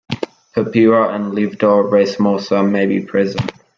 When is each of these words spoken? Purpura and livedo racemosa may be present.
Purpura 0.55 1.13
and 1.15 1.31
livedo 1.33 1.83
racemosa 1.91 2.67
may 2.67 2.87
be 2.87 3.05
present. 3.05 3.51